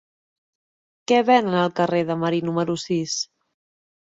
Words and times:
Què 1.11 1.19
venen 1.27 1.57
al 1.65 1.69
carrer 1.81 2.01
de 2.09 2.17
Marí 2.25 2.41
número 2.49 2.79
sis? 2.89 3.21